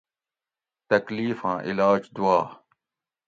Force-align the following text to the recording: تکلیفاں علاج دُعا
تکلیفاں 0.89 1.57
علاج 1.69 2.01
دُعا 2.15 2.41